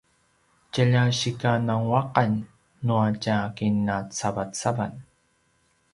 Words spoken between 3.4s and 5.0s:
kinacavacavan